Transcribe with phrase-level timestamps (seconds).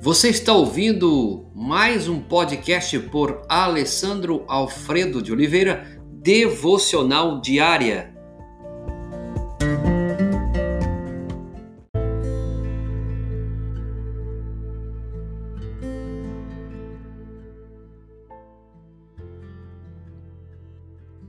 [0.00, 8.14] Você está ouvindo mais um podcast por Alessandro Alfredo de Oliveira, Devocional Diária.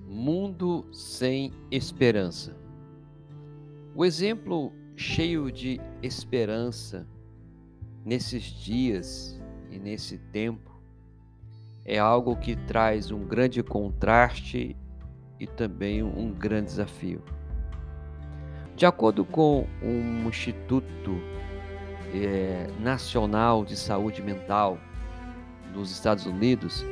[0.07, 2.55] Mundo sem esperança.
[3.95, 7.07] O exemplo cheio de esperança
[8.05, 9.39] nesses dias
[9.69, 10.69] e nesse tempo
[11.85, 14.75] é algo que traz um grande contraste
[15.39, 17.23] e também um grande desafio.
[18.75, 21.19] De acordo com um Instituto
[22.13, 24.77] é, Nacional de Saúde Mental
[25.73, 26.85] dos Estados Unidos,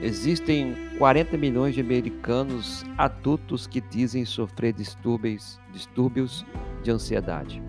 [0.00, 6.44] existem 40 milhões de americanos adultos que dizem sofrer distúrbios, distúrbios
[6.82, 7.62] de ansiedade.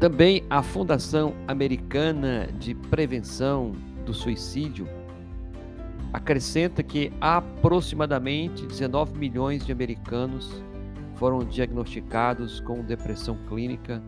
[0.00, 3.72] Também a Fundação Americana de Prevenção
[4.06, 4.88] do Suicídio
[6.10, 10.50] acrescenta que aproximadamente 19 milhões de americanos
[11.16, 14.02] foram diagnosticados com depressão clínica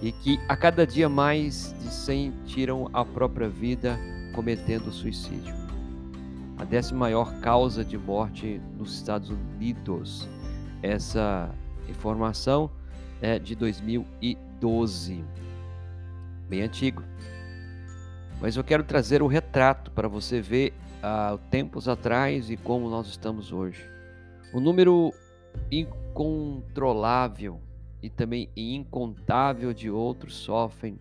[0.00, 3.98] e que a cada dia mais de 100 tiram a própria vida
[4.32, 5.56] cometendo suicídio.
[6.56, 10.28] A décima maior causa de morte nos Estados Unidos.
[10.84, 11.50] Essa
[11.88, 12.70] informação
[13.20, 13.56] é de
[14.60, 15.24] 2012,
[16.48, 17.02] bem antigo.
[18.40, 23.06] Mas eu quero trazer o retrato para você ver há tempos atrás e como nós
[23.08, 23.82] estamos hoje.
[24.52, 25.12] O número
[25.70, 27.60] incontrolável
[28.02, 30.98] e também incontável de outros sofrem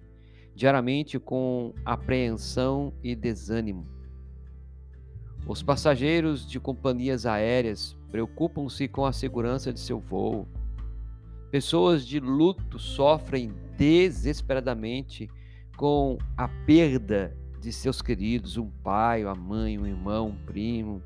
[0.56, 3.86] diariamente com apreensão e desânimo.
[5.46, 10.48] Os passageiros de companhias aéreas preocupam-se com a segurança de seu voo.
[11.56, 15.30] Pessoas de luto sofrem desesperadamente
[15.78, 21.02] com a perda de seus queridos, um pai, uma mãe, um irmão, um primo.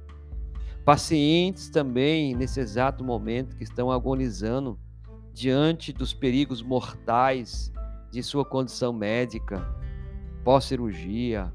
[0.84, 4.75] Pacientes também, nesse exato momento, que estão agonizando
[5.31, 7.72] diante dos perigos mortais
[8.12, 9.63] de sua condição médica,
[10.44, 11.53] pós-cirurgia,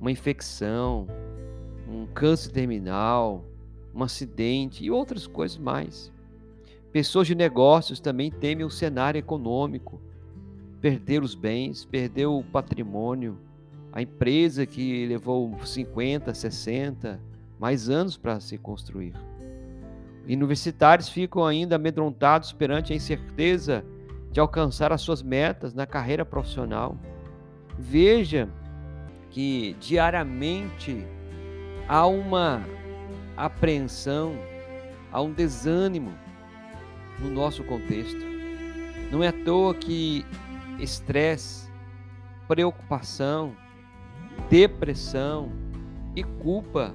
[0.00, 1.06] uma infecção,
[1.86, 3.44] um câncer terminal,
[3.94, 6.10] um acidente e outras coisas mais.
[6.92, 10.00] Pessoas de negócios também temem o cenário econômico,
[10.80, 13.38] perder os bens, perder o patrimônio,
[13.92, 17.20] a empresa que levou 50, 60,
[17.60, 19.14] mais anos para se construir.
[20.26, 23.84] Universitários ficam ainda amedrontados perante a incerteza
[24.32, 26.96] de alcançar as suas metas na carreira profissional.
[27.78, 28.48] Veja
[29.30, 31.06] que diariamente
[31.88, 32.62] há uma
[33.36, 34.34] apreensão,
[35.12, 36.12] há um desânimo
[37.20, 38.20] no nosso contexto.
[39.10, 40.24] Não é à toa que
[40.78, 41.68] estresse,
[42.48, 43.54] preocupação,
[44.48, 45.50] depressão
[46.16, 46.94] e culpa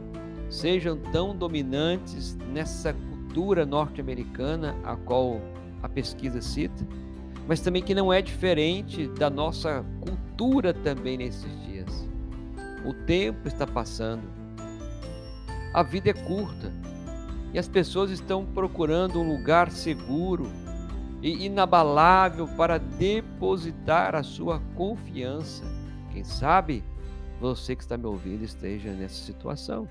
[0.50, 5.42] sejam tão dominantes nessa cultura norte-americana a qual
[5.84, 6.86] a pesquisa cita,
[7.48, 12.10] mas também que não é diferente da nossa cultura também nesses dias.
[12.86, 14.24] O tempo está passando,
[15.74, 16.72] a vida é curta
[17.56, 20.52] e as pessoas estão procurando um lugar seguro
[21.22, 25.64] e inabalável para depositar a sua confiança.
[26.12, 26.84] Quem sabe
[27.40, 29.88] você que está me ouvindo esteja nessa situação.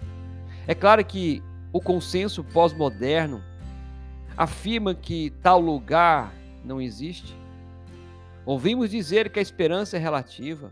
[0.66, 1.42] É claro que
[1.72, 3.42] o consenso pós-moderno
[4.36, 7.34] afirma que tal lugar não existe.
[8.44, 10.70] Ouvimos dizer que a esperança é relativa,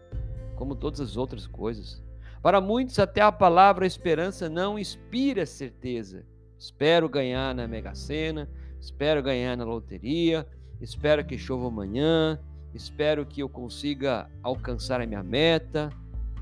[0.57, 2.03] como todas as outras coisas.
[2.43, 6.31] Para muitos, até a palavra esperança não inspira certeza.
[6.63, 8.49] Espero ganhar na Mega Sena,
[8.81, 10.47] espero ganhar na loteria,
[10.81, 12.39] espero que chova amanhã,
[12.73, 15.91] espero que eu consiga alcançar a minha meta,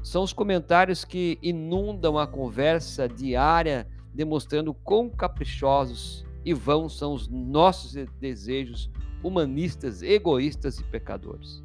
[0.03, 7.27] são os comentários que inundam a conversa diária, demonstrando quão caprichosos e vãos são os
[7.27, 8.91] nossos desejos
[9.25, 11.63] humanistas, egoístas e pecadores.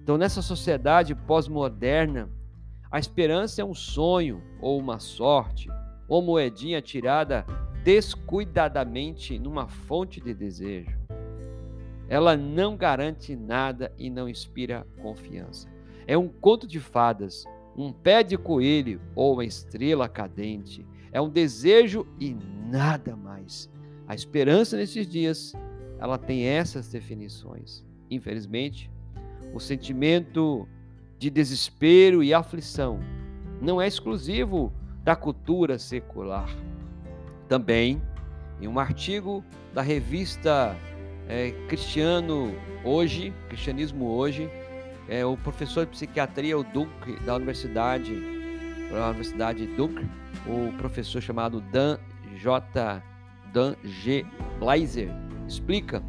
[0.00, 2.30] Então, nessa sociedade pós-moderna,
[2.88, 5.68] a esperança é um sonho ou uma sorte,
[6.08, 7.44] ou moedinha tirada
[7.84, 10.98] descuidadamente numa fonte de desejo.
[12.08, 15.68] Ela não garante nada e não inspira confiança.
[16.06, 17.44] É um conto de fadas
[17.76, 20.86] um pé de coelho ou uma estrela cadente.
[21.12, 22.36] É um desejo e
[22.70, 23.70] nada mais.
[24.06, 25.52] A esperança nesses dias,
[25.98, 27.84] ela tem essas definições.
[28.10, 28.90] Infelizmente,
[29.54, 30.68] o sentimento
[31.18, 33.00] de desespero e aflição
[33.60, 34.72] não é exclusivo
[35.02, 36.48] da cultura secular.
[37.50, 38.00] Também,
[38.60, 39.44] em um artigo
[39.74, 40.76] da revista
[41.28, 42.54] é, Cristiano
[42.84, 44.48] Hoje, Cristianismo Hoje,
[45.08, 48.14] é, o professor de psiquiatria, o Duke, da Universidade,
[48.92, 50.06] da Universidade Duke,
[50.46, 51.98] o professor chamado Dan
[52.36, 53.02] J.
[53.52, 54.24] Dan G.
[54.60, 55.10] Blazer,
[55.48, 56.00] explica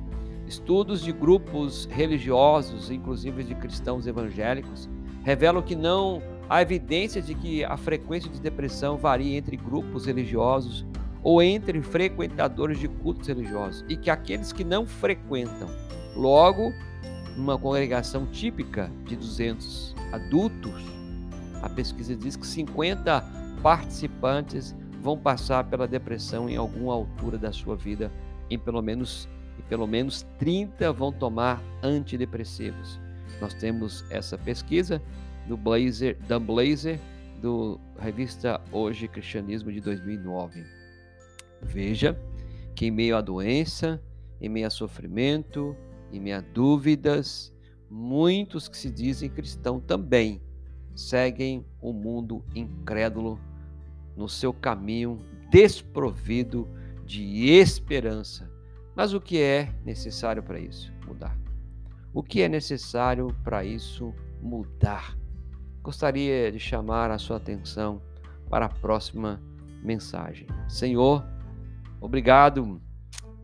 [0.45, 4.87] estudos de grupos religiosos, inclusive de cristãos evangélicos,
[5.23, 10.85] revelam que não há evidência de que a frequência de depressão varia entre grupos religiosos
[11.23, 15.69] ou entre frequentadores de cultos religiosos e que aqueles que não frequentam,
[16.15, 16.73] logo,
[17.37, 20.81] numa congregação típica de 200 adultos,
[21.61, 23.23] a pesquisa diz que 50
[23.61, 28.11] participantes vão passar pela depressão em alguma altura da sua vida,
[28.49, 29.27] em pelo menos
[29.57, 32.99] e pelo menos 30 vão tomar antidepressivos.
[33.39, 35.01] Nós temos essa pesquisa
[35.47, 36.99] do Blazer, Dan Blazer,
[37.41, 40.80] do revista Hoje Cristianismo de 2009.
[41.63, 42.19] Veja
[42.75, 44.01] que em meio à doença,
[44.39, 45.75] em meio a sofrimento,
[46.11, 47.53] em meio a dúvidas,
[47.89, 50.41] muitos que se dizem cristão também
[50.95, 53.39] seguem o mundo incrédulo
[54.15, 55.17] no seu caminho
[55.49, 56.67] desprovido
[57.05, 58.49] de esperança.
[58.95, 61.37] Mas o que é necessário para isso mudar?
[62.13, 65.17] O que é necessário para isso mudar?
[65.81, 68.01] Gostaria de chamar a sua atenção
[68.49, 69.41] para a próxima
[69.81, 70.45] mensagem.
[70.67, 71.25] Senhor,
[72.01, 72.81] obrigado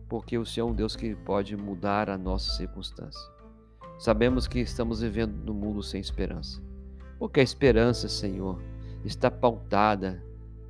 [0.08, 3.30] porque o Senhor é um Deus que pode mudar a nossa circunstância.
[3.98, 6.62] Sabemos que estamos vivendo num mundo sem esperança.
[7.18, 8.62] Porque a esperança, Senhor,
[9.04, 10.22] está pautada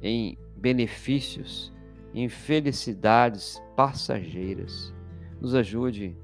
[0.02, 1.72] em benefícios,
[2.14, 4.94] em felicidades passageiras.
[5.40, 6.16] Nos ajude,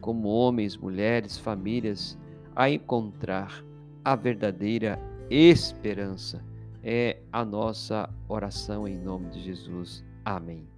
[0.00, 2.18] como homens, mulheres, famílias,
[2.54, 3.64] a encontrar
[4.04, 4.98] a verdadeira
[5.30, 6.44] esperança.
[6.82, 10.04] É a nossa oração em nome de Jesus.
[10.24, 10.77] Amém.